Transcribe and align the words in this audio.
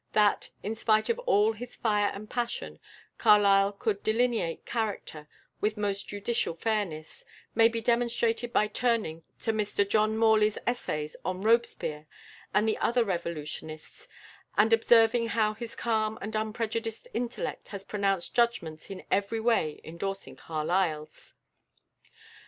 That, 0.13 0.49
in 0.63 0.73
spite 0.73 1.09
of 1.09 1.19
all 1.27 1.53
his 1.53 1.75
fire 1.75 2.09
and 2.15 2.27
passion, 2.27 2.79
Carlyle 3.19 3.71
could 3.71 4.01
delineate 4.01 4.65
character 4.65 5.27
with 5.59 5.77
most 5.77 6.07
judicial 6.07 6.55
fairness, 6.55 7.23
may 7.53 7.67
be 7.67 7.81
demonstrated 7.81 8.51
by 8.51 8.65
turning 8.65 9.21
to 9.41 9.53
Mr 9.53 9.87
John 9.87 10.17
Morley's 10.17 10.57
essays 10.65 11.15
on 11.23 11.43
Robespierre 11.43 12.07
and 12.51 12.67
the 12.67 12.79
other 12.79 13.03
revolutionists, 13.03 14.07
and 14.57 14.73
observing 14.73 15.27
how 15.27 15.53
his 15.53 15.75
calm 15.75 16.17
and 16.19 16.35
unprejudiced 16.35 17.07
intellect 17.13 17.67
has 17.67 17.83
pronounced 17.83 18.33
judgments 18.33 18.89
in 18.89 19.05
every 19.11 19.39
way 19.39 19.79
endorsing 19.83 20.35
Carlyle's. 20.35 21.35